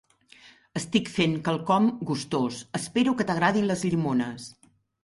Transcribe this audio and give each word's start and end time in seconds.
Estic 0.79 1.11
fent 1.17 1.35
quelcom 1.49 1.91
gustós, 2.13 2.59
espero 2.81 3.17
que 3.21 3.31
t'agradin 3.31 3.71
les 3.75 3.87
llimones! 3.91 4.53